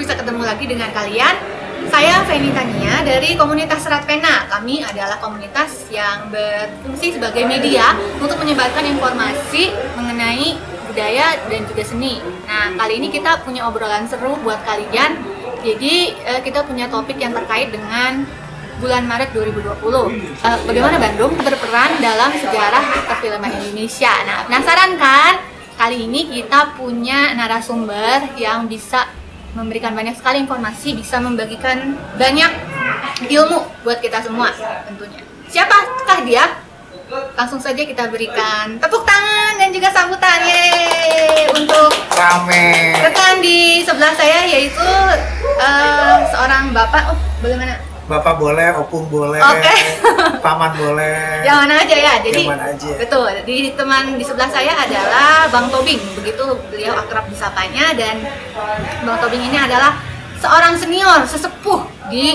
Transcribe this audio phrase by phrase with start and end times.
[0.00, 1.36] bisa ketemu lagi dengan kalian.
[1.92, 4.48] Saya Feni Tania dari komunitas Serat Pena.
[4.48, 9.68] Kami adalah komunitas yang berfungsi sebagai media untuk menyebarkan informasi
[10.00, 10.56] mengenai
[10.88, 12.16] budaya dan juga seni.
[12.48, 15.20] Nah, kali ini kita punya obrolan seru buat kalian.
[15.60, 18.24] Jadi, eh, kita punya topik yang terkait dengan
[18.80, 20.08] bulan Maret 2020.
[20.40, 24.12] Eh, bagaimana Bandung berperan dalam sejarah perfilman Indonesia?
[24.24, 25.32] Nah, penasaran kan?
[25.76, 29.19] Kali ini kita punya narasumber yang bisa
[29.54, 32.52] memberikan banyak sekali informasi, bisa membagikan banyak
[33.26, 34.54] ilmu buat kita semua
[34.86, 35.20] tentunya.
[35.50, 36.44] Siapakah dia?
[37.34, 41.50] Langsung saja kita berikan tepuk tangan dan juga sambutan Yeay!
[41.50, 42.94] untuk Rame.
[43.02, 44.90] rekan di sebelah saya yaitu
[45.58, 47.10] eh, seorang bapak.
[47.10, 47.89] Oh, boleh mana?
[48.10, 49.74] Bapak boleh, opung boleh, Oke.
[50.44, 51.46] paman boleh.
[51.46, 52.14] Yang mana aja ya.
[52.18, 52.90] Jadi Yang mana aja.
[52.98, 53.30] betul.
[53.46, 56.02] Di teman di sebelah saya adalah Bang Tobing.
[56.18, 56.42] Begitu
[56.74, 58.18] beliau akrab disapanya dan
[59.06, 59.94] Bang Tobing ini adalah
[60.42, 62.34] seorang senior sesepuh di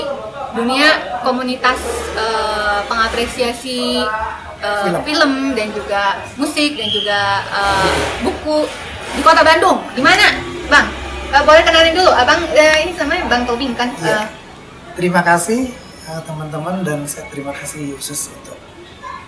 [0.56, 1.76] dunia komunitas
[2.16, 4.00] eh, pengapresiasi
[4.64, 5.04] eh, Film.
[5.04, 5.32] film.
[5.52, 7.20] dan juga musik dan juga
[7.52, 7.92] eh,
[8.24, 8.64] buku
[9.12, 9.84] di Kota Bandung.
[9.92, 10.40] Di mana,
[10.72, 10.88] Bang?
[11.36, 13.92] Eh, boleh kenalin dulu, Abang eh, ini namanya Bang Tobing kan?
[14.00, 14.24] Iya.
[14.24, 14.26] Eh,
[14.96, 15.76] Terima kasih
[16.08, 18.56] uh, teman-teman dan saya terima kasih khusus untuk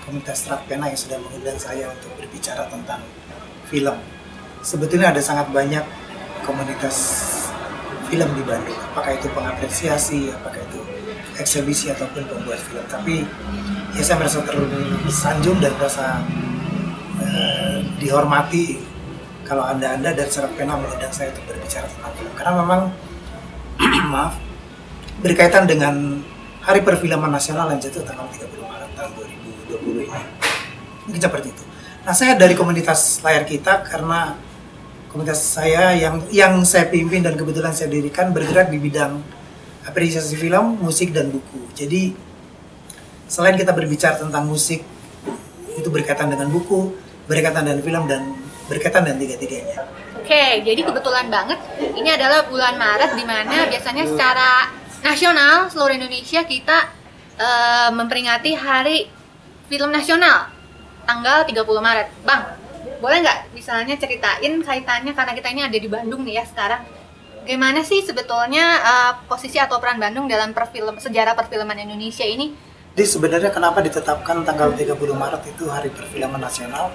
[0.07, 3.03] komunitas Serat Pena yang sudah mengundang saya untuk berbicara tentang
[3.67, 3.99] film.
[4.63, 5.83] Sebetulnya ada sangat banyak
[6.47, 7.19] komunitas
[8.07, 10.79] film di Bandung, apakah itu pengapresiasi, apakah itu
[11.35, 12.87] eksebisi ataupun pembuat film.
[12.87, 13.27] Tapi
[13.91, 16.23] ya saya merasa tersanjung dan merasa
[17.19, 18.79] eh, dihormati
[19.43, 22.31] kalau anda-anda Serat Pena mengundang saya untuk berbicara tentang film.
[22.39, 22.81] Karena memang
[24.15, 24.46] maaf
[25.21, 26.21] berkaitan dengan
[26.61, 29.11] Hari Perfilman Nasional yang jatuh tanggal 30 Maret tahun
[29.71, 30.19] 2020 ini.
[31.07, 31.63] Mungkin seperti itu.
[32.03, 34.35] Nah, saya dari komunitas layar kita karena
[35.09, 39.23] komunitas saya yang yang saya pimpin dan kebetulan saya dirikan bergerak di bidang
[39.87, 41.65] apresiasi film, musik dan buku.
[41.73, 42.11] Jadi
[43.25, 44.83] selain kita berbicara tentang musik
[45.73, 46.93] itu berkaitan dengan buku,
[47.25, 48.21] berkaitan dengan film dan
[48.67, 49.87] berkaitan dengan tiga-tiganya.
[50.19, 51.55] Oke, jadi kebetulan banget
[51.95, 54.67] ini adalah bulan Maret di mana biasanya secara
[55.07, 56.91] nasional seluruh Indonesia kita
[57.39, 59.07] eh, memperingati Hari
[59.71, 60.51] Film Nasional
[61.07, 62.07] tanggal 30 Maret.
[62.27, 62.43] Bang,
[62.99, 66.83] boleh nggak misalnya ceritain kaitannya karena kita ini ada di Bandung nih ya sekarang.
[67.47, 72.67] Gimana sih sebetulnya eh, posisi atau peran Bandung dalam perfilm sejarah perfilman Indonesia ini?
[72.97, 76.89] Jadi sebenarnya kenapa ditetapkan tanggal 30 Maret itu Hari Perfilman Nasional?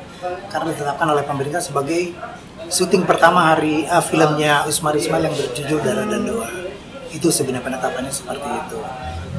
[0.50, 2.11] Karena ditetapkan oleh pemerintah sebagai
[2.67, 6.72] syuting pertama hari ah, filmnya Usmar Ismail yang berjudul Darah dan Doa.
[7.12, 8.78] Itu sebenarnya penetapannya seperti itu.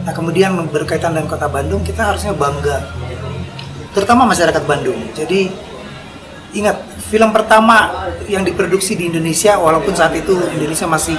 [0.03, 2.85] Nah kemudian berkaitan dengan kota Bandung, kita harusnya bangga.
[3.93, 4.97] Terutama masyarakat Bandung.
[5.13, 5.49] Jadi
[6.53, 6.77] ingat,
[7.09, 11.17] film pertama yang diproduksi di Indonesia, walaupun saat itu Indonesia masih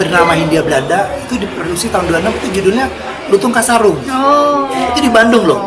[0.00, 2.86] bernama Hindia Belanda, itu diproduksi tahun 26, itu judulnya
[3.30, 5.60] Lutung Kasarung Oh, itu di Bandung loh.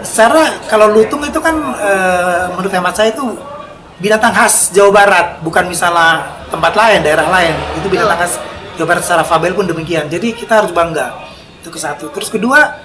[0.00, 3.36] Secara kalau lutung itu kan eh, menurut hemat saya itu
[4.00, 7.52] binatang khas Jawa Barat, bukan misalnya tempat lain, daerah lain.
[7.76, 8.40] Itu binatang khas
[8.80, 10.08] Jawa Barat secara fabel pun demikian.
[10.08, 11.20] Jadi kita harus bangga.
[11.60, 12.08] Itu ke satu.
[12.08, 12.80] Terus kedua,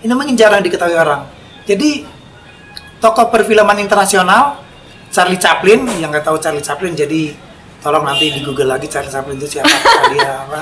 [0.00, 1.28] ini mungkin jarang diketahui orang.
[1.68, 2.08] Jadi
[3.04, 4.64] tokoh perfilman internasional
[5.12, 7.36] Charlie Chaplin yang nggak tahu Charlie Chaplin jadi
[7.84, 10.60] tolong nanti di Google lagi Charlie Chaplin itu siapa apa dia apa.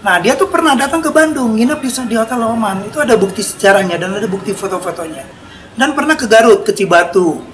[0.00, 3.44] Nah dia tuh pernah datang ke Bandung nginep di, di hotel Oman itu ada bukti
[3.44, 5.28] sejarahnya dan ada bukti foto-fotonya
[5.76, 7.44] dan pernah ke Garut ke Cibatu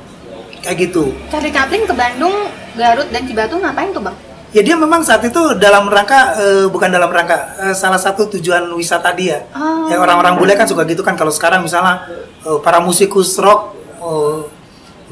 [0.63, 1.11] kayak gitu.
[1.35, 2.35] Charlie Chaplin ke Bandung,
[2.79, 4.17] Garut dan Cibatu ngapain tuh bang?
[4.49, 8.65] Ya dia memang saat itu dalam rangka eh, bukan dalam rangka eh, salah satu tujuan
[8.73, 9.45] wisata dia.
[9.53, 9.93] Oh.
[9.93, 12.09] Ya orang-orang bule kan suka gitu kan kalau sekarang misalnya
[12.49, 14.39] eh, para musikus rock eh,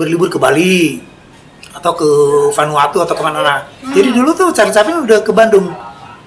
[0.01, 1.05] berlibur ke Bali
[1.77, 2.09] atau ke
[2.57, 3.61] Vanuatu atau ke mana nah.
[3.93, 5.69] Jadi dulu tuh Charlie Chaplin udah ke Bandung.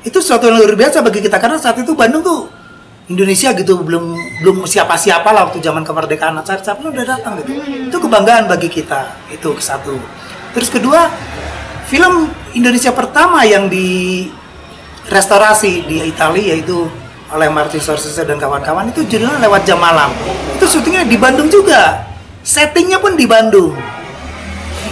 [0.05, 2.45] Itu sesuatu yang luar biasa bagi kita karena saat itu Bandung tuh
[3.09, 4.13] Indonesia gitu belum
[4.45, 6.37] belum siapa-siapa lah waktu zaman kemerdekaan.
[6.37, 7.57] Nah, Charlie Chaplin udah datang gitu.
[7.89, 9.17] Itu kebanggaan bagi kita.
[9.33, 9.97] Itu satu.
[10.53, 11.09] Terus kedua,
[11.89, 14.25] film Indonesia pertama yang di
[15.09, 16.89] restorasi di Italia yaitu
[17.29, 20.09] oleh Martin Scorsese dan kawan-kawan itu judulnya lewat jam malam.
[20.57, 22.09] Itu syutingnya di Bandung juga.
[22.41, 23.77] Settingnya pun di Bandung.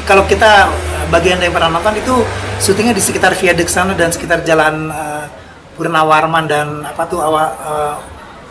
[0.06, 0.70] Kalau kita
[1.10, 2.14] bagian yang pernah nonton itu
[2.62, 5.26] syutingnya di sekitar viaduk sana dan sekitar jalan eh,
[5.78, 7.96] Purnawarman dan apa tuh awal eh,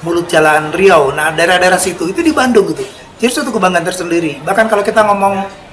[0.02, 1.14] mulut jalan Riau.
[1.14, 2.82] Nah daerah-daerah situ itu di Bandung gitu.
[3.16, 4.42] Jadi suatu kebanggaan tersendiri.
[4.42, 5.65] Bahkan kalau kita ngomong eh,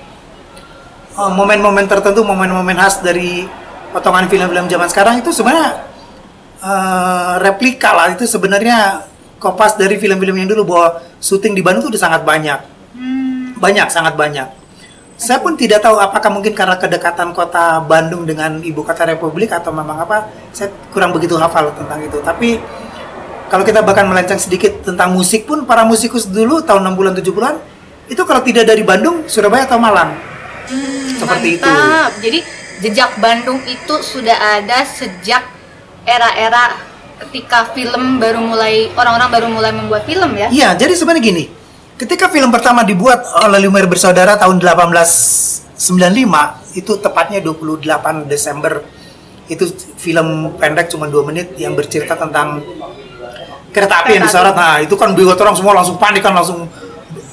[1.17, 3.45] momen-momen tertentu, momen-momen khas dari
[3.93, 5.85] potongan film-film zaman sekarang itu sebenarnya
[6.61, 8.13] eh, replika lah.
[8.17, 9.05] Itu sebenarnya
[9.37, 12.59] kopas dari film-film yang dulu bahwa syuting di Bandung itu udah sangat banyak.
[13.59, 14.47] Banyak, sangat banyak.
[15.13, 19.69] saya pun tidak tahu apakah mungkin karena kedekatan kota Bandung dengan ibu kota Republik atau
[19.69, 22.57] memang apa saya kurang begitu hafal tentang itu tapi
[23.47, 27.55] kalau kita bahkan melenceng sedikit tentang musik pun para musikus dulu tahun 60-an 70-an
[28.09, 30.11] itu kalau tidak dari Bandung Surabaya atau Malang
[31.17, 31.71] seperti itu.
[32.21, 32.39] Jadi
[32.83, 35.43] jejak Bandung itu sudah ada sejak
[36.03, 36.75] era-era
[37.23, 40.51] ketika film baru mulai orang-orang baru mulai membuat film ya.
[40.51, 41.47] Iya, jadi sebenarnya gini.
[41.93, 48.83] Ketika film pertama dibuat oleh Lumiere Bersaudara tahun 1895, itu tepatnya 28 Desember.
[49.47, 52.59] Itu film pendek cuma 2 menit yang bercerita tentang
[53.71, 54.55] kereta api yang disorot.
[54.57, 56.67] Nah, itu kan buat orang semua langsung panik kan langsung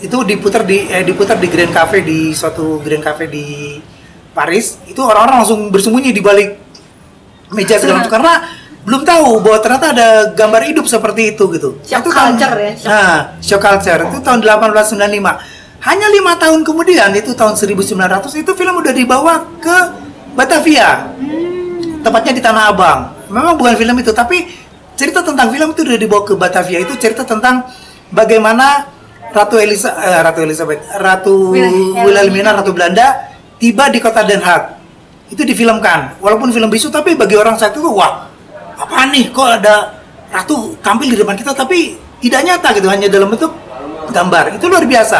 [0.00, 3.76] itu diputar di eh, diputar di Grand Cafe di suatu Grand Cafe di
[4.32, 4.80] Paris.
[4.88, 6.56] Itu orang-orang langsung bersembunyi di balik
[7.52, 8.34] meja segala macam karena
[8.80, 11.76] belum tahu bahwa ternyata ada gambar hidup seperti itu gitu.
[11.84, 12.88] Shock itu tahun- culture ya, shock.
[12.88, 15.36] Nah, shock culture itu tahun 1895.
[15.80, 19.76] Hanya lima tahun kemudian itu tahun 1900 itu film udah dibawa ke
[20.36, 21.08] Batavia.
[22.00, 23.00] Tepatnya di Tanah Abang.
[23.28, 24.48] Memang bukan film itu, tapi
[24.96, 26.80] cerita tentang film itu udah dibawa ke Batavia.
[26.80, 27.64] Itu cerita tentang
[28.12, 28.88] bagaimana
[29.30, 31.54] Ratu Elisa, eh, Ratu Elizabeth, Ratu
[32.02, 32.50] Wilhelmina.
[32.54, 34.78] Ratu Belanda tiba di kota Den Haag.
[35.30, 36.18] Itu difilmkan.
[36.18, 38.30] Walaupun film bisu, tapi bagi orang saat itu wah
[38.80, 39.92] apa nih kok ada
[40.32, 43.52] ratu tampil di depan kita tapi tidak nyata gitu hanya dalam bentuk
[44.08, 45.18] gambar itu luar biasa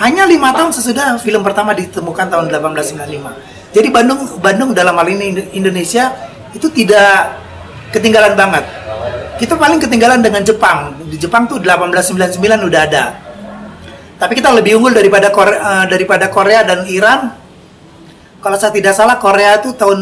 [0.00, 5.24] hanya lima tahun sesudah film pertama ditemukan tahun 1895 jadi Bandung Bandung dalam hal ini
[5.36, 6.08] Indo- Indonesia
[6.56, 7.36] itu tidak
[7.92, 8.64] ketinggalan banget
[9.36, 13.04] kita paling ketinggalan dengan Jepang di Jepang tuh 1899 udah ada
[14.22, 17.34] tapi kita lebih unggul daripada Korea, eh, daripada Korea dan Iran
[18.38, 19.98] kalau saya tidak salah Korea itu tahun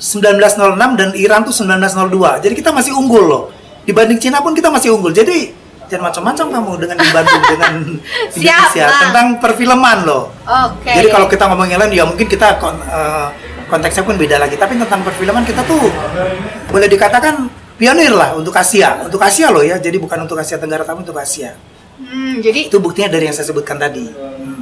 [0.00, 2.40] 1906 dan Iran tuh 1902.
[2.40, 3.42] Jadi kita masih unggul loh.
[3.84, 5.12] Dibanding Cina pun kita masih unggul.
[5.12, 5.52] Jadi
[5.88, 7.72] jangan macam-macam kamu dengan dibanding dengan
[8.32, 9.00] Siap, Indonesia Bang.
[9.08, 10.24] tentang perfilman loh.
[10.44, 10.92] Oke.
[10.92, 13.28] Jadi kalau kita ngomongin lain ya mungkin kita eh,
[13.68, 14.56] konteksnya pun beda lagi.
[14.56, 15.92] Tapi tentang perfilman kita tuh
[16.72, 19.04] boleh dikatakan pionir lah untuk Asia.
[19.04, 19.76] Untuk Asia loh ya.
[19.80, 21.56] Jadi bukan untuk Asia Tenggara tapi untuk Asia.
[22.04, 24.04] Hmm, jadi Itu buktinya dari yang saya sebutkan tadi.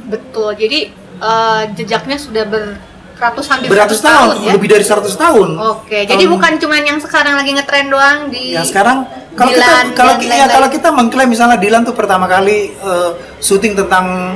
[0.05, 0.53] betul.
[0.53, 0.79] Jadi
[1.15, 4.51] eh, jejaknya sudah beratus hampir Beratus 100 tahun, ya.
[4.53, 5.49] lebih dari 100 tahun.
[5.71, 9.65] Oke, jadi Tahun- bukan cuman yang sekarang lagi ngetren doang di yang sekarang kalau Dilan
[9.87, 13.09] kita kalau dan ki- ya kalau kita mengklaim misalnya Dilan tuh pertama kali eh,
[13.39, 14.35] syuting tentang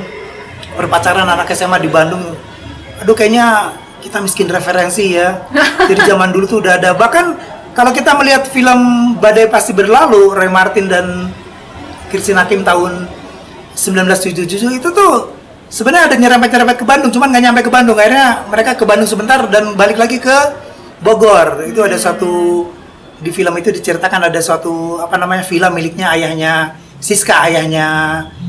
[0.72, 2.22] perpacaran anak SMA di Bandung
[2.96, 5.42] aduh kayaknya kita miskin referensi ya
[5.90, 7.38] jadi zaman dulu tuh udah ada bahkan
[7.72, 8.80] kalau kita melihat film
[9.16, 11.30] Badai Pasti Berlalu Ray Martin dan
[12.08, 13.06] Kirsten Hakim tahun
[13.78, 15.14] 1977 itu tuh
[15.70, 17.96] sebenarnya ada nyerempet-nyerempet ke Bandung cuman nggak nyampe ke Bandung.
[17.96, 20.36] Akhirnya mereka ke Bandung sebentar dan balik lagi ke
[21.04, 21.62] Bogor.
[21.68, 22.66] Itu ada satu
[23.18, 27.86] di film itu diceritakan ada suatu apa namanya film miliknya ayahnya Siska ayahnya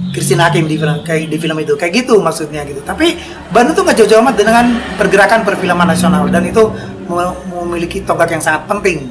[0.10, 1.78] Christine Hakim di film kayak di film itu.
[1.78, 2.82] Kayak gitu maksudnya gitu.
[2.82, 3.14] Tapi
[3.54, 4.66] Bandung tuh nggak jauh-jauh amat dengan
[4.98, 6.74] pergerakan perfilman nasional dan itu
[7.06, 9.06] mem- memiliki tonggak yang sangat penting.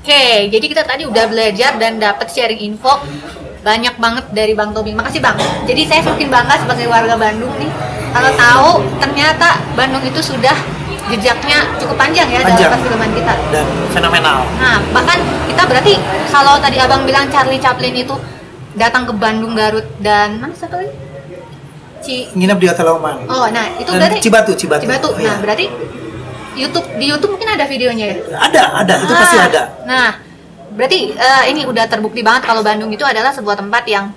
[0.00, 3.04] Oke, jadi kita tadi udah belajar dan dapat sharing info
[3.60, 4.92] banyak banget dari Bang Tobi.
[4.92, 5.36] Makasih Bang.
[5.64, 7.68] Jadi saya semakin bangga sebagai warga Bandung nih.
[8.10, 10.56] Kalau tahu ternyata Bandung itu sudah
[11.06, 12.70] jejaknya cukup panjang ya Panjang.
[12.70, 13.34] dalam perfilman kita.
[13.50, 15.94] dan fenomenal Nah, bahkan kita berarti
[16.28, 18.14] kalau tadi Abang bilang Charlie Chaplin itu
[18.72, 20.94] datang ke Bandung, Garut dan mana satu lagi?
[22.00, 24.82] Ci nginep di Hotel Oman Oh, nah itu Dan berarti Cibatu, Cibatu.
[24.86, 25.08] Cibatu.
[25.18, 25.26] Iya.
[25.26, 25.66] Nah, berarti
[26.52, 28.16] YouTube di YouTube mungkin ada videonya ya?
[28.40, 30.08] ada ada itu pasti Ah, ada Nah,
[30.74, 34.14] berarti eh, ini udah terbukti banget kalau Bandung itu adalah sebuah tempat yang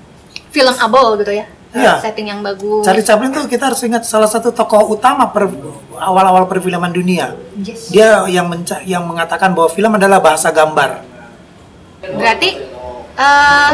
[0.54, 1.46] filmable gitu ya.
[1.74, 1.98] Iya.
[1.98, 2.86] Setting yang bagus.
[2.86, 5.50] Charlie Chaplin tuh kita harus ingat salah satu tokoh utama per,
[5.98, 7.34] awal-awal perfilman dunia.
[7.58, 7.90] Yes.
[7.90, 11.02] Dia yang menca- yang mengatakan bahwa film adalah bahasa gambar.
[12.14, 12.50] Berarti
[13.18, 13.70] eh,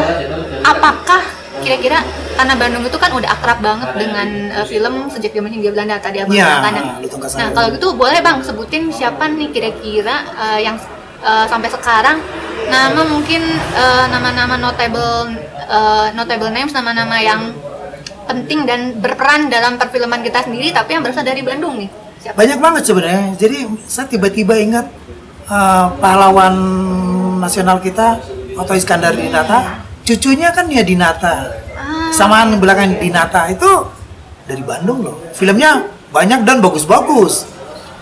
[0.64, 1.22] apakah
[1.60, 2.00] kira-kira
[2.40, 6.24] karena Bandung itu kan udah akrab banget dengan eh, film sejak zaman Hindia Belanda tadi
[6.24, 6.72] abang Iya, ya.
[7.36, 10.80] Nah kalau gitu boleh bang sebutin siapa nih kira-kira eh, yang
[11.20, 12.16] eh, sampai sekarang
[12.70, 15.34] nama mungkin eh, nama-nama notable
[15.66, 17.50] eh, notable names nama-nama yang
[18.30, 21.90] penting dan berperan dalam perfilman kita sendiri tapi yang berasal dari Bandung nih.
[22.22, 22.36] Siapa?
[22.38, 23.24] Banyak banget sebenarnya.
[23.34, 23.58] Jadi
[23.90, 24.86] saya tiba-tiba ingat
[25.50, 26.54] uh, pahlawan
[27.42, 28.22] nasional kita
[28.54, 31.48] Otto Iskandar Dinata, cucunya kan ya Dinata.
[31.74, 33.88] Ah, Samaan belakang Dinata itu
[34.44, 35.16] dari Bandung loh.
[35.32, 35.80] Filmnya
[36.12, 37.48] banyak dan bagus-bagus.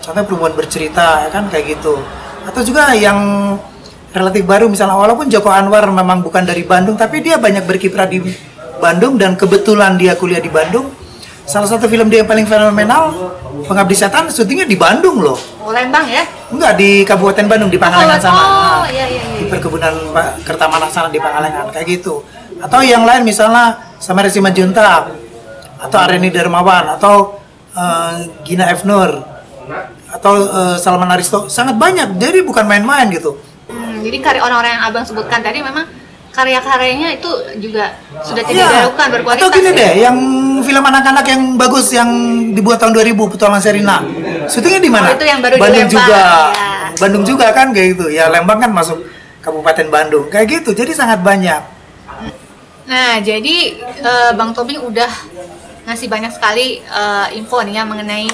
[0.03, 1.95] Contohnya perempuan bercerita ya kan kayak gitu.
[2.43, 3.17] Atau juga yang
[4.09, 8.21] relatif baru misalnya walaupun Joko Anwar memang bukan dari Bandung tapi dia banyak berkiprah di
[8.79, 10.87] Bandung dan kebetulan dia kuliah di Bandung.
[11.49, 13.09] Salah satu film dia yang paling fenomenal
[13.65, 15.33] Pengabdi Setan syutingnya di Bandung loh.
[15.65, 16.21] oh, Lembang ya?
[16.53, 18.37] Enggak di Kabupaten Bandung di Pangalengan Oh, sana.
[18.37, 19.37] oh, iya, iya, iya.
[19.41, 22.21] Di perkebunan Pak Kertamanah sana di Pangalengan kayak gitu.
[22.61, 25.09] Atau yang lain misalnya sama Resi Majunta
[25.81, 27.41] atau Areni Dermawan atau
[27.73, 28.85] eh, Gina F.
[28.85, 29.09] Nur
[30.09, 33.37] atau eh, Salman Aristo sangat banyak jadi bukan main-main gitu
[33.99, 35.83] Hmm, jadi karya orang-orang yang abang sebutkan tadi memang
[36.29, 37.27] karya-karyanya itu
[37.59, 37.91] juga
[38.21, 38.67] sudah tidak Iya.
[38.85, 39.41] diragukan berkualitas.
[39.41, 39.75] atau gini ya?
[39.75, 40.17] deh yang
[40.61, 42.09] film anak-anak yang bagus yang
[42.53, 43.97] dibuat tahun 2000 Petualangan Serina
[44.45, 46.21] syutingnya di mana Oh, itu yang baru di Bandung Lembang, juga
[46.53, 46.87] ya.
[46.95, 49.03] Bandung juga kan kayak gitu ya Lembang kan masuk
[49.39, 51.59] Kabupaten Bandung kayak gitu jadi sangat banyak
[52.85, 55.09] Nah, jadi eh, Bang Tobing udah
[55.83, 58.25] ngasih banyak sekali eh, info nih ya mengenai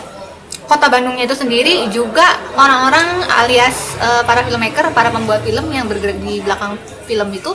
[0.65, 2.25] kota Bandungnya itu sendiri juga
[2.57, 7.51] orang-orang alias eh, para filmmaker, para pembuat film yang bergerak di belakang film itu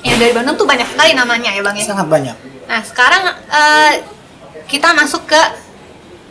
[0.00, 1.84] yang dari Bandung tuh banyak sekali namanya ya Bang ya.
[1.84, 2.36] sangat banyak
[2.70, 3.92] Nah, sekarang eh,
[4.70, 5.42] kita masuk ke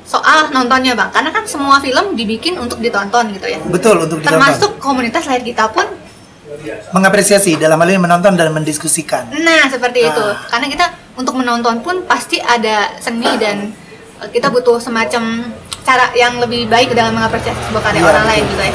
[0.08, 1.12] soal nontonnya Bang.
[1.12, 3.60] Karena kan semua film dibikin untuk ditonton gitu ya.
[3.68, 5.84] betul untuk ditonton Termasuk komunitas layar kita pun
[6.96, 10.24] mengapresiasi dalam hal ini menonton dan mendiskusikan Nah, seperti itu.
[10.24, 10.48] Ah.
[10.50, 10.86] Karena kita
[11.20, 13.76] untuk menonton pun pasti ada seni dan
[14.24, 15.52] uh, kita butuh semacam
[15.86, 18.74] cara yang lebih baik dalam mengapresiasi sebuah karya Iya, orang lain gitu ya.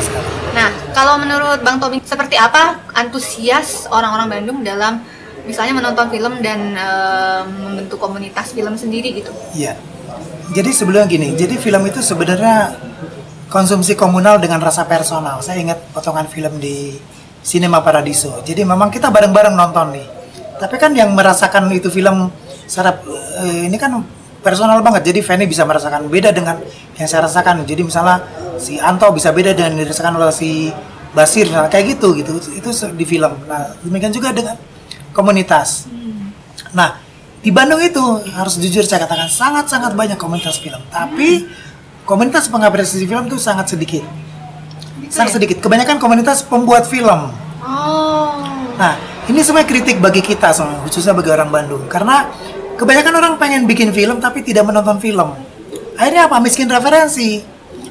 [0.54, 5.02] Nah, kalau menurut Bang Tobing seperti apa antusias orang-orang Bandung dalam
[5.44, 9.30] misalnya menonton film dan uh, membentuk komunitas film sendiri gitu?
[9.52, 9.74] Iya.
[10.54, 12.76] Jadi sebelumnya gini, jadi film itu sebenarnya
[13.48, 15.40] konsumsi komunal dengan rasa personal.
[15.40, 16.94] Saya ingat potongan film di
[17.44, 18.44] Cinema Paradiso.
[18.44, 20.06] Jadi memang kita bareng-bareng nonton nih.
[20.60, 22.28] Tapi kan yang merasakan itu film
[22.64, 22.96] secara
[23.44, 24.00] eh, ini kan
[24.44, 25.08] personal banget.
[25.08, 26.60] Jadi Fanny bisa merasakan beda dengan
[27.00, 27.64] yang saya rasakan.
[27.64, 28.20] Jadi misalnya
[28.60, 30.68] si Anto bisa beda dengan yang dirasakan oleh si
[31.16, 31.48] Basir.
[31.48, 32.36] Nah, kayak gitu gitu.
[32.52, 33.32] Itu di film.
[33.48, 34.60] Nah, demikian juga dengan
[35.16, 35.88] komunitas.
[36.76, 37.00] Nah,
[37.40, 38.02] di Bandung itu
[38.36, 40.84] harus jujur saya katakan sangat-sangat banyak komunitas film.
[40.92, 41.48] Tapi
[42.04, 44.04] komunitas pengapresiasi film itu sangat sedikit.
[45.08, 45.64] Sangat sedikit.
[45.64, 47.32] Kebanyakan komunitas pembuat film.
[47.64, 48.44] Oh.
[48.74, 48.98] Nah,
[49.30, 51.86] ini semua kritik bagi kita semua, khususnya bagi orang Bandung.
[51.86, 52.28] Karena
[52.74, 55.34] kebanyakan orang pengen bikin film tapi tidak menonton film.
[55.94, 56.42] Akhirnya apa?
[56.42, 57.42] Miskin referensi.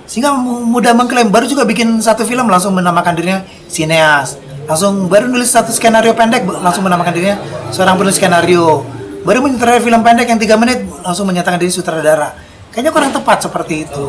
[0.04, 3.40] Sehingga mu- mudah mengklaim baru juga bikin satu film langsung menamakan dirinya
[3.72, 4.36] sineas.
[4.68, 7.38] Langsung baru nulis satu skenario pendek langsung menamakan dirinya
[7.72, 8.84] seorang penulis skenario.
[9.24, 12.36] Baru menyutradarai film pendek yang tiga menit langsung menyatakan diri sutradara.
[12.76, 14.06] Kayaknya kurang tepat seperti itu.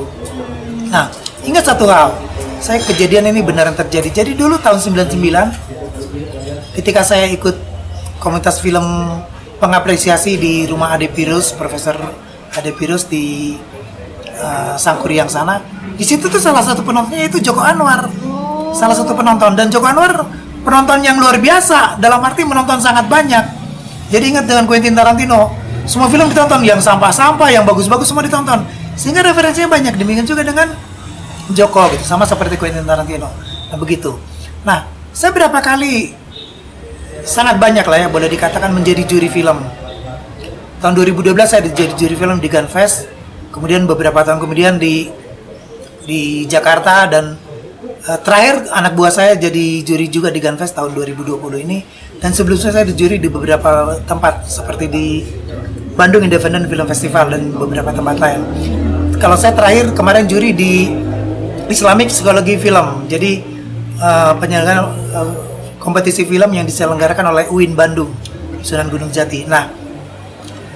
[0.91, 1.07] Nah,
[1.47, 2.19] ingat satu hal.
[2.59, 4.25] Saya kejadian ini beneran terjadi.
[4.25, 5.15] Jadi dulu tahun 99
[6.75, 7.55] ketika saya ikut
[8.19, 8.83] komunitas film
[9.65, 11.97] pengapresiasi di rumah Ade Pirus, Profesor
[12.53, 13.57] Ade Pirus di
[14.37, 15.57] uh, Sangkuriang sana.
[15.97, 18.13] Di situ tuh salah satu penontonnya itu Joko Anwar.
[18.77, 20.29] Salah satu penonton dan Joko Anwar
[20.61, 23.65] penonton yang luar biasa dalam arti menonton sangat banyak.
[24.13, 25.49] Jadi ingat dengan Quentin Tarantino,
[25.89, 28.69] semua film ditonton yang sampah-sampah, yang bagus-bagus semua ditonton.
[29.01, 29.97] Sehingga referensinya banyak.
[29.97, 30.77] Demikian juga dengan
[31.57, 33.33] Joko gitu, sama seperti Quentin Tarantino.
[33.73, 34.13] Nah, begitu.
[34.69, 34.85] Nah,
[35.17, 36.13] saya berapa kali
[37.25, 39.59] sangat banyak lah ya boleh dikatakan menjadi juri film.
[40.79, 43.09] Tahun 2012 saya jadi juri film di Gunfest.
[43.49, 45.09] Kemudian beberapa tahun kemudian di
[46.05, 47.41] di Jakarta dan
[47.81, 51.81] eh, terakhir anak buah saya jadi juri juga di Gunfest tahun 2020 ini
[52.21, 55.25] dan sebelumnya saya di juri di beberapa tempat seperti di
[55.97, 58.41] Bandung Independent Film Festival dan beberapa tempat lain.
[59.17, 60.91] Kalau saya terakhir kemarin juri di
[61.71, 63.09] Islamic Psikologi Film.
[63.09, 63.41] Jadi
[63.97, 65.54] eh, penyelenggaraan eh,
[65.85, 68.11] kompetisi film yang diselenggarakan oleh UIN Bandung,
[68.65, 69.45] Sunan Gunung Jati.
[69.45, 69.69] Nah,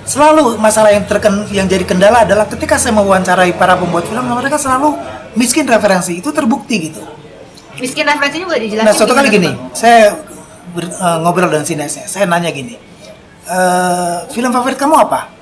[0.05, 4.61] selalu masalah yang terken yang jadi kendala adalah ketika saya mewawancarai para pembuat film, mereka
[4.61, 4.93] selalu
[5.33, 6.21] miskin referensi.
[6.21, 7.01] Itu terbukti gitu.
[7.81, 8.87] Miskin referensinya juga dijelasin.
[8.87, 9.73] Nah, suatu kali gini, Bang?
[9.73, 10.13] saya
[10.77, 12.05] ber- eh, ngobrol dengan sinesnya.
[12.05, 12.77] Saya nanya gini,
[13.49, 15.33] "Eh, film favorit kamu apa?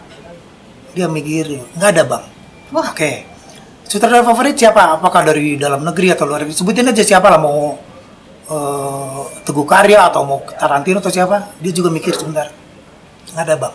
[0.97, 2.25] Dia mikir, nggak ada bang.
[2.73, 2.89] Wah.
[2.89, 3.29] Oke.
[3.87, 4.99] Sutradara favorit siapa?
[4.99, 6.57] Apakah dari dalam negeri atau luar negeri?
[6.57, 7.79] Sebutin aja siapa lah mau
[8.47, 11.55] eh, Teguh Karya atau mau Tarantino atau siapa?
[11.59, 12.51] Dia juga mikir sebentar.
[13.35, 13.75] Nggak ada bang.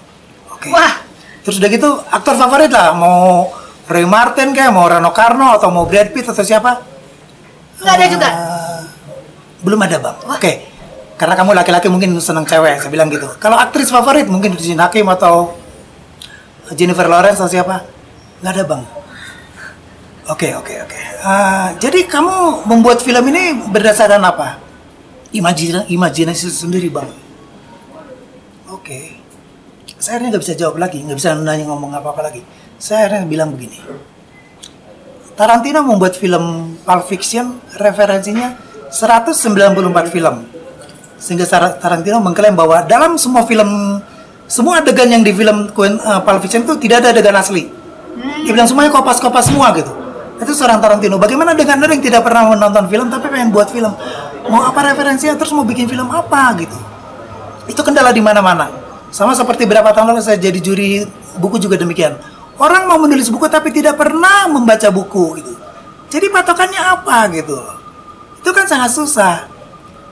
[0.51, 0.69] Oke.
[0.71, 0.93] Wah.
[1.41, 3.49] Terus udah gitu aktor favorit lah mau
[3.89, 6.85] Ray Martin kayak mau Rano Karno atau mau Brad Pitt atau siapa?
[7.81, 8.29] Nggak ada juga.
[8.29, 8.81] Eh,
[9.65, 10.17] belum ada bang.
[10.29, 10.53] Oke.
[11.17, 13.29] Karena kamu laki-laki mungkin seneng cewek, saya bilang gitu.
[13.37, 15.53] Kalau aktris favorit mungkin Christine Hakim atau
[16.73, 17.85] Jennifer Lawrence atau siapa?
[18.41, 18.81] Nggak ada bang.
[20.29, 20.99] Oke oke oke.
[21.01, 24.61] Eh, jadi kamu membuat film ini berdasarkan apa?
[25.33, 27.09] Imajinasi, imajinasi sendiri bang.
[28.69, 29.17] Oke.
[29.97, 32.41] Saya akhirnya nggak bisa jawab lagi, nggak bisa nanya ngomong apa-apa lagi.
[32.77, 33.77] Saya akhirnya bilang begini.
[35.33, 38.57] Tarantino membuat film Pulp Fiction referensinya
[38.93, 40.35] 194 film.
[41.17, 44.01] Sehingga Tar- Tarantino mengklaim bahwa dalam semua film
[44.45, 47.65] semua adegan yang di film Quen- uh, Pulp Fiction itu tidak ada adegan asli.
[48.45, 50.00] Dia bilang semuanya kopas-kopas semua gitu.
[50.41, 51.21] Itu seorang Tarantino.
[51.21, 53.93] Bagaimana dengan orang yang tidak pernah menonton film tapi pengen buat film?
[54.49, 56.77] Mau apa referensinya terus mau bikin film apa gitu.
[57.69, 58.73] Itu kendala di mana-mana.
[59.13, 61.05] Sama seperti berapa tahun lalu saya jadi juri
[61.37, 62.17] buku juga demikian.
[62.61, 65.53] orang mau menulis buku tapi tidak pernah membaca buku gitu.
[66.13, 67.57] Jadi patokannya apa gitu?
[68.37, 69.49] Itu kan sangat susah.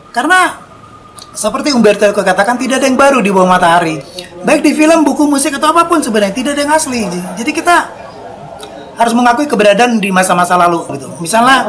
[0.09, 0.57] Karena
[1.29, 4.01] seperti Umberto Eco katakan tidak ada yang baru di bawah matahari.
[4.41, 7.05] Baik di film, buku, musik atau apa pun sebenarnya tidak ada yang asli.
[7.37, 7.75] Jadi kita
[8.99, 11.07] harus mengakui keberadaan di masa-masa lalu gitu.
[11.23, 11.63] Misalnya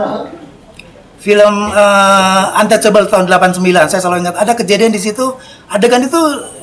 [1.23, 5.37] film uh, Untouchable tahun 89 saya selalu ingat ada kejadian di situ
[5.69, 6.17] adegan itu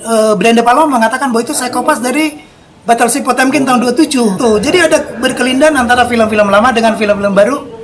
[0.03, 2.41] uh, Brenda Palma mengatakan bahwa itu psikopas dari
[2.83, 7.77] Battleship Potemkin tahun 27 tuh jadi ada berkelindan antara film-film lama dengan film-film baru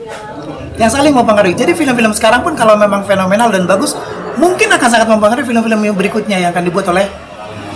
[0.74, 1.54] yang saling mempengaruhi.
[1.54, 3.94] Jadi film-film sekarang pun kalau memang fenomenal dan bagus
[4.42, 7.06] mungkin akan sangat mempengaruhi film-film yang berikutnya yang akan dibuat oleh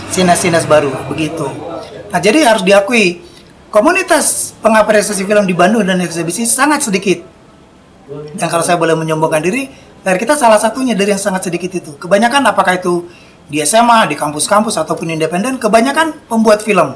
[0.10, 1.46] sinas-sinas baru begitu.
[2.10, 3.22] Nah jadi harus diakui
[3.70, 7.38] komunitas pengapresiasi film di Bandung dan eksibisi sangat sedikit
[8.08, 9.68] dan kalau saya boleh menyombongkan diri,
[10.00, 11.92] dari kita salah satunya dari yang sangat sedikit itu.
[12.00, 13.04] Kebanyakan apakah itu
[13.52, 16.96] di SMA, di kampus-kampus ataupun independen, kebanyakan pembuat film.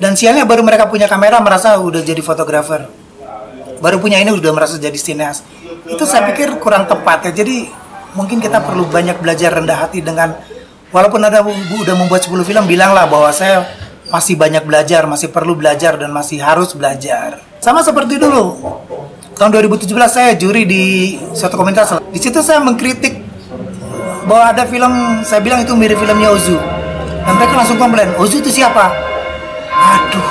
[0.00, 2.88] Dan sialnya baru mereka punya kamera merasa udah jadi fotografer.
[3.84, 5.44] Baru punya ini udah merasa jadi sineas.
[5.84, 7.44] Itu saya pikir kurang tepat ya.
[7.44, 7.68] Jadi
[8.16, 10.32] mungkin kita perlu banyak belajar rendah hati dengan
[10.88, 13.68] walaupun ada udah membuat 10 film bilanglah bahwa saya
[14.12, 17.40] masih banyak belajar, masih perlu belajar dan masih harus belajar.
[17.64, 18.60] Sama seperti dulu
[19.40, 21.96] tahun 2017 saya juri di suatu komunitas.
[22.12, 23.24] Di situ saya mengkritik
[24.28, 26.60] bahwa ada film saya bilang itu mirip filmnya Ozu.
[27.24, 28.92] Dan mereka langsung komplain, Ozu itu siapa?
[29.72, 30.28] Aduh.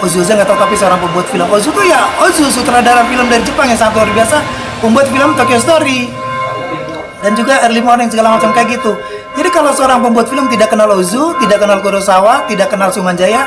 [0.00, 1.46] Ozu saya nggak tahu tapi seorang pembuat film.
[1.52, 4.40] Ozu itu ya Ozu sutradara film dari Jepang yang sangat luar biasa,
[4.80, 6.08] pembuat film Tokyo Story
[7.20, 8.96] dan juga Early Morning segala macam kayak gitu.
[9.38, 13.46] Jadi kalau seorang pembuat film tidak kenal Ozu, tidak kenal Kurosawa, tidak kenal Sumanjaya,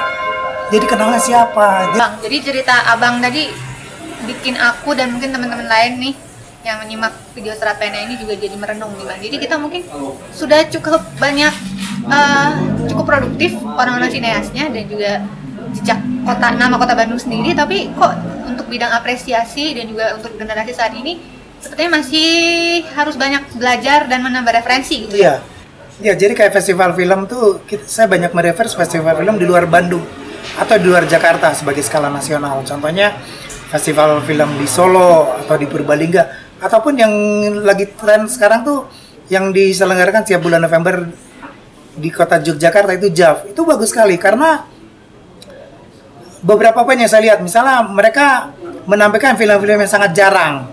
[0.71, 1.91] jadi kenalnya siapa?
[1.99, 3.51] Bang, jadi cerita abang tadi
[4.23, 6.13] bikin aku dan mungkin teman-teman lain nih
[6.63, 9.19] yang menyimak video serat pena ini juga jadi merenung nih bang.
[9.19, 9.83] Jadi kita mungkin
[10.31, 11.51] sudah cukup banyak
[12.07, 12.55] uh,
[12.87, 15.25] cukup produktif orang-orang sineasnya dan juga
[15.75, 17.51] jejak kota nama kota Bandung sendiri.
[17.51, 18.13] Tapi kok
[18.47, 21.19] untuk bidang apresiasi dan juga untuk generasi saat ini
[21.59, 22.29] sepertinya masih
[22.95, 25.19] harus banyak belajar dan menambah referensi gitu.
[25.19, 25.43] Ya?
[25.43, 25.50] Iya.
[26.01, 30.01] Ya, jadi kayak festival film tuh kita, saya banyak merefer festival film di luar Bandung
[30.57, 32.65] atau di luar Jakarta sebagai skala nasional.
[32.65, 33.13] Contohnya
[33.69, 37.13] festival film di Solo atau di Purbalingga ataupun yang
[37.61, 38.89] lagi tren sekarang tuh
[39.29, 41.05] yang diselenggarakan setiap bulan November
[41.93, 43.53] di kota Yogyakarta itu JAV.
[43.53, 44.65] Itu bagus sekali karena
[46.41, 48.49] beberapa poin yang saya lihat misalnya mereka
[48.89, 50.65] menampilkan film-film yang sangat jarang.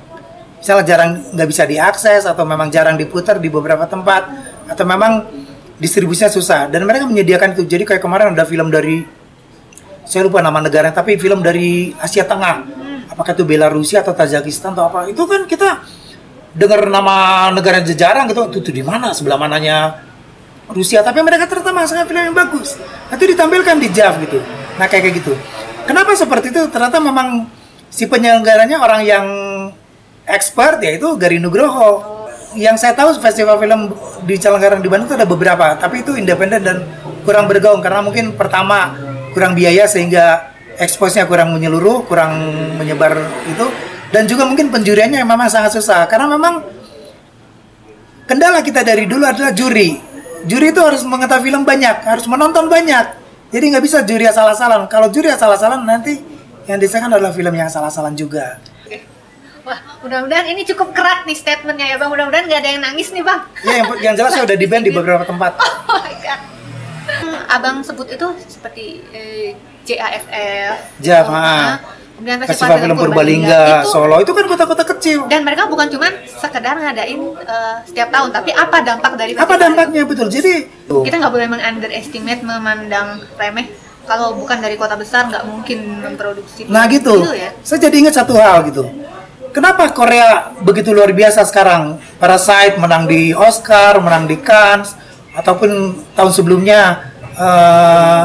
[0.56, 5.24] Misalnya jarang nggak bisa diakses atau memang jarang diputar di beberapa tempat atau memang
[5.80, 6.68] distribusinya susah.
[6.68, 7.64] Dan mereka menyediakan itu.
[7.64, 9.02] Jadi kayak kemarin ada film dari
[10.04, 12.64] saya lupa nama negara tapi film dari Asia Tengah.
[13.08, 15.08] Apakah itu Belarusia atau Tajikistan atau apa.
[15.08, 15.82] Itu kan kita
[16.52, 18.44] dengar nama negara yang jarang gitu.
[18.52, 19.16] Itu, itu di mana?
[19.16, 20.04] Sebelah mananya
[20.68, 21.00] Rusia.
[21.00, 22.76] Tapi mereka ternyata masukkan film yang bagus.
[23.08, 24.38] Itu ditampilkan di JAV gitu.
[24.76, 25.32] Nah kayak, kayak gitu.
[25.88, 26.62] Kenapa seperti itu?
[26.68, 27.48] Ternyata memang
[27.88, 29.26] si penyelenggaranya orang yang
[30.28, 32.17] expert yaitu Gari Nugroho
[32.56, 33.92] yang saya tahu festival film
[34.24, 36.76] di Calanggaran di Bandung itu ada beberapa tapi itu independen dan
[37.26, 38.96] kurang bergaung karena mungkin pertama
[39.36, 42.38] kurang biaya sehingga eksposnya kurang menyeluruh, kurang
[42.80, 43.66] menyebar itu
[44.08, 46.64] dan juga mungkin penjuriannya memang sangat susah karena memang
[48.24, 50.00] kendala kita dari dulu adalah juri.
[50.46, 53.04] Juri itu harus mengetahui film banyak, harus menonton banyak.
[53.50, 54.86] Jadi nggak bisa juri asal-asalan.
[54.86, 56.20] Kalau juri asal-asalan nanti
[56.68, 58.60] yang disahkan adalah film yang asal-asalan juga.
[59.98, 62.10] Mudah-mudahan ini cukup kerat nih statementnya ya bang.
[62.10, 63.40] Mudah-mudahan nggak ada yang nangis nih bang.
[63.66, 65.52] Ya, yang, yang jelas saya udah di band di beberapa tempat.
[65.88, 66.40] Oh my god.
[67.48, 69.56] Abang sebut itu seperti eh,
[69.88, 71.00] JAFF.
[71.00, 71.80] JAF, ah.
[72.18, 75.30] Kemudian Festival Film Purbalingga, Solo itu kan kota-kota kecil.
[75.30, 80.02] Dan mereka bukan cuma sekedar ngadain uh, setiap tahun, tapi apa dampak dari Apa dampaknya
[80.02, 80.26] betul?
[80.26, 83.70] Jadi kita nggak boleh mengunderestimate, memandang remeh
[84.02, 86.66] kalau bukan dari kota besar nggak mungkin memproduksi.
[86.66, 87.22] Nah gitu.
[87.22, 87.54] gitu ya?
[87.62, 88.82] Saya jadi ingat satu hal gitu.
[89.58, 91.98] Kenapa Korea begitu luar biasa sekarang?
[92.22, 94.94] Parasite menang di Oscar, menang di Cannes,
[95.34, 98.22] ataupun tahun sebelumnya uh,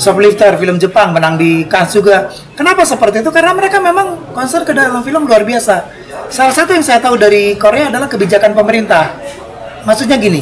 [0.00, 2.32] Shoplifter film Jepang menang di Cannes juga.
[2.56, 3.28] Kenapa seperti itu?
[3.28, 5.84] Karena mereka memang konser ke dalam film luar biasa.
[6.32, 9.20] Salah satu yang saya tahu dari Korea adalah kebijakan pemerintah.
[9.84, 10.40] Maksudnya gini,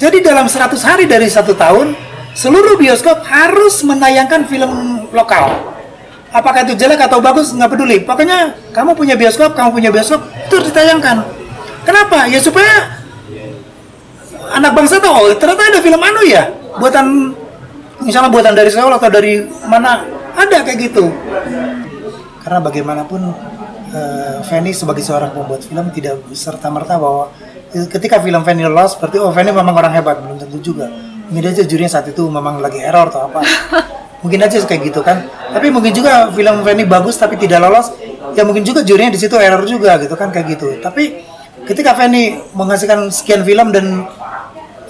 [0.00, 1.92] jadi dalam 100 hari dari satu tahun,
[2.32, 5.69] seluruh bioskop harus menayangkan film lokal.
[6.30, 8.06] Apakah itu jelek atau bagus, nggak peduli.
[8.06, 11.26] Pokoknya kamu punya bioskop, kamu punya bioskop, terus ditayangkan.
[11.82, 12.30] Kenapa?
[12.30, 13.02] Ya supaya
[14.54, 17.34] anak bangsa tahu, oh ternyata ada film anu ya, buatan
[18.04, 21.12] misalnya buatan dari Seoul atau dari mana ada kayak gitu
[22.40, 23.20] karena bagaimanapun
[23.92, 27.28] uh, Fanny sebagai seorang pembuat film tidak serta merta bahwa
[27.70, 30.88] ketika film Fanny lolos seperti oh Fanny memang orang hebat belum tentu juga
[31.28, 33.40] mungkin aja jurinya saat itu memang lagi error atau apa
[34.20, 37.92] mungkin aja kayak gitu kan tapi mungkin juga film Fanny bagus tapi tidak lolos
[38.36, 41.24] ya mungkin juga jurinya di situ error juga gitu kan kayak gitu tapi
[41.64, 44.04] ketika Fanny menghasilkan sekian film dan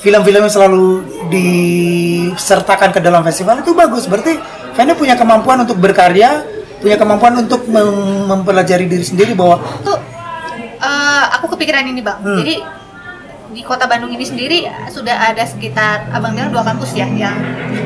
[0.00, 4.34] film-filmnya selalu disertakan ke dalam festival itu bagus berarti
[4.74, 6.42] Fanny punya kemampuan untuk berkarya
[6.80, 10.00] punya kemampuan untuk mem- mempelajari diri sendiri bahwa Tuh,
[10.80, 12.18] eh, aku kepikiran ini bang.
[12.24, 12.40] Hmm.
[12.40, 12.54] Jadi
[13.50, 14.58] di kota Bandung ini sendiri
[14.90, 17.34] sudah ada sekitar abang bilang dua kampus ya yang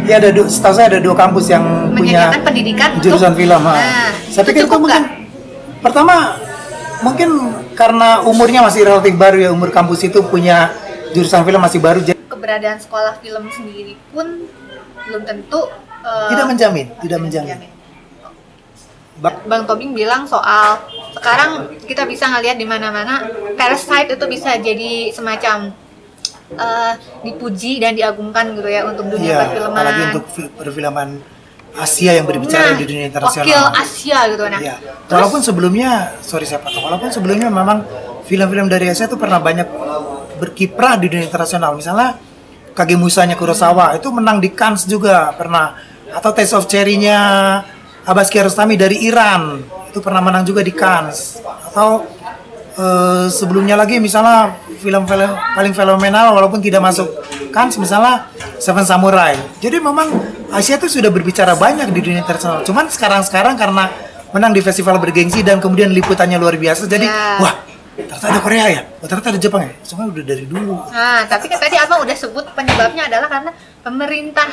[0.05, 1.65] ya ada du- setahu saya ada dua kampus yang
[1.97, 3.63] punya pendidikan jurusan untuk, film.
[3.65, 5.03] Nah, saya itu pikir itu mungkin
[5.81, 6.37] pertama
[7.01, 7.29] mungkin
[7.77, 10.73] karena umurnya masih relatif baru ya umur kampus itu punya
[11.17, 14.45] jurusan film masih baru jadi keberadaan sekolah film sendiri pun
[15.09, 15.61] belum tentu
[16.05, 17.71] eh, tidak menjamin tidak menjamin menjamin.
[19.15, 21.51] Ba- Bang Tobing bilang soal sekarang
[21.81, 23.23] kita bisa ngelihat di mana-mana
[23.55, 25.71] Parasite itu bisa jadi semacam
[26.51, 29.71] eh, dipuji dan diagungkan gitu ya untuk dunia Iya, perfilman.
[29.73, 31.09] apalagi untuk fi- perfilman
[31.75, 33.45] Asia yang berbicara Nah, di dunia internasional.
[33.45, 34.61] Wakil Asia gitu nah.
[34.61, 34.77] Iya.
[35.05, 37.83] Walaupun sebelumnya, sorry saya potong, walaupun sebelumnya memang
[38.23, 39.67] film-film dari Asia itu pernah banyak
[40.37, 41.75] berkiprah di dunia internasional.
[41.75, 42.15] Misalnya
[42.71, 45.75] Kagemusanya Kurosawa itu menang di Cannes juga pernah.
[46.11, 47.19] Atau Taste of Cherry-nya
[48.05, 51.41] Abbas Kiarostami dari Iran itu pernah menang juga di Cannes.
[51.73, 52.05] Atau
[52.77, 57.09] eh, sebelumnya lagi misalnya film-film paling fenomenal walaupun tidak masuk
[57.49, 58.29] Cannes misalnya
[58.61, 59.35] Seven Samurai.
[59.65, 60.13] Jadi memang
[60.53, 62.61] Asia itu sudah berbicara banyak di dunia internasional.
[62.63, 63.89] Cuman sekarang-sekarang karena
[64.37, 66.85] menang di festival bergengsi dan kemudian liputannya luar biasa.
[66.85, 67.41] Jadi Ya.
[67.41, 67.64] wah
[67.97, 69.73] ternyata ada Korea ya, oh, ternyata ada Jepang ya.
[69.81, 70.75] Semuanya udah dari dulu.
[70.89, 74.49] Nah, tapi kan tadi abang udah sebut penyebabnya adalah karena pemerintah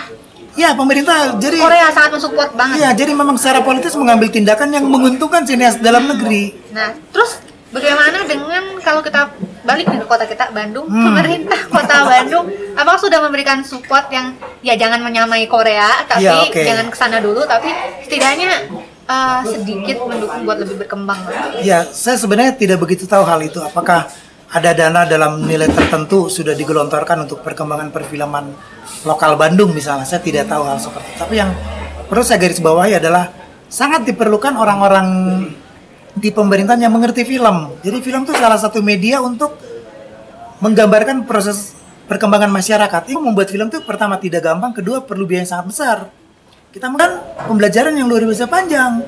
[0.51, 2.75] Ya pemerintah jadi Korea sangat mensupport banget.
[2.77, 6.51] ya jadi memang secara politis mengambil tindakan yang menguntungkan sinias dalam negeri.
[6.69, 7.39] Nah, terus
[7.71, 9.31] bagaimana dengan kalau kita
[9.63, 11.07] balik ke kota kita Bandung, Hmm.
[11.07, 16.59] pemerintah kota Bandung, abang sudah memberikan support yang ya jangan menyamai Korea, tapi Ya, oke.
[16.59, 17.71] jangan ke sana dulu, tapi
[18.03, 18.67] setidaknya
[19.11, 21.19] uh, sedikit mendukung buat lebih berkembang.
[21.61, 23.59] Ya, saya sebenarnya tidak begitu tahu hal itu.
[23.59, 24.07] Apakah
[24.51, 28.55] ada dana dalam nilai tertentu sudah digelontorkan untuk perkembangan perfilman
[29.03, 30.07] lokal Bandung misalnya?
[30.07, 31.19] Saya tidak tahu hal seperti itu.
[31.19, 31.51] Tapi yang
[32.07, 33.31] perlu saya garis bawahi adalah
[33.67, 35.07] sangat diperlukan orang-orang
[36.11, 37.75] di pemerintahan yang mengerti film.
[37.83, 39.55] Jadi film itu salah satu media untuk
[40.59, 41.75] menggambarkan proses
[42.11, 43.07] perkembangan masyarakat.
[43.07, 46.20] Itu membuat film itu pertama tidak gampang, kedua perlu biaya yang sangat besar.
[46.71, 49.03] Kita menggunakan pembelajaran yang luar biasa panjang.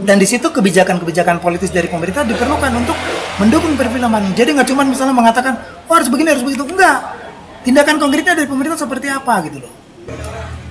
[0.00, 2.96] Dan di situ kebijakan-kebijakan politis dari pemerintah diperlukan untuk
[3.36, 4.32] mendukung perfilman.
[4.32, 6.64] Jadi nggak cuma misalnya mengatakan, oh harus begini, harus begitu.
[6.64, 7.20] Enggak.
[7.68, 9.72] Tindakan konkretnya dari pemerintah seperti apa gitu loh.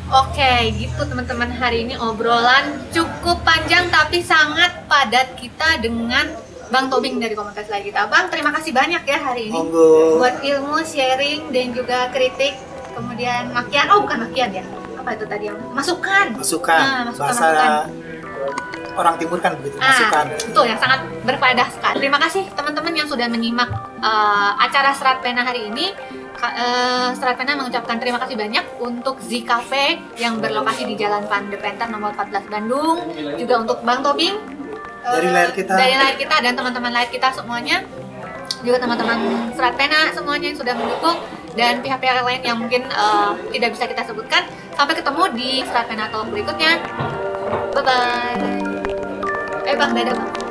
[0.09, 6.25] Oke, gitu teman-teman hari ini obrolan cukup panjang tapi sangat padat kita dengan
[6.73, 8.09] Bang Tobing dari komunitas lagi kita.
[8.09, 10.17] Bang, terima kasih banyak ya hari ini Monggo.
[10.17, 12.57] buat ilmu, sharing dan juga kritik.
[12.97, 14.65] Kemudian makian, oh bukan makian ya.
[14.99, 16.25] Apa itu tadi yang masukan?
[16.35, 17.87] Masukan, Nah, masukan, bahasa masukan.
[18.91, 20.25] orang timur kan begitu, Ah, masukan.
[20.43, 21.95] betul yang sangat berfaedah sekali.
[21.99, 25.91] Terima kasih teman-teman yang sudah menyimak eh, acara Serat Pena hari ini.
[26.37, 29.85] Eh, Serat Pena mengucapkan terima kasih banyak untuk Z Cafe
[30.15, 34.35] yang berlokasi di Jalan Pandepenter nomor 14 Bandung, juga untuk Bang Tobing
[34.99, 35.73] eh, Dari layar kita.
[35.73, 37.83] dari layar kita dan teman-teman layar kita semuanya,
[38.61, 39.19] juga teman-teman
[39.51, 41.17] Serat Pena semuanya yang sudah mendukung
[41.57, 44.43] dan pihak-pihak lain yang mungkin eh, tidak bisa kita sebutkan.
[44.75, 46.81] Sampai ketemu di Serat Pena Talk berikutnya.
[47.73, 48.69] Bye bye.
[49.65, 50.48] Eh bang, dadah bang.